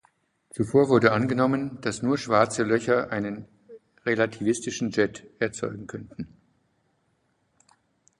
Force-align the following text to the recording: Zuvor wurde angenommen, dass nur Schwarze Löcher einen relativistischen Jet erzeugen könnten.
Zuvor 0.49 0.89
wurde 0.89 1.11
angenommen, 1.11 1.79
dass 1.81 2.01
nur 2.01 2.17
Schwarze 2.17 2.63
Löcher 2.63 3.11
einen 3.11 3.47
relativistischen 4.03 4.89
Jet 4.89 5.27
erzeugen 5.37 5.85
könnten. 5.85 6.27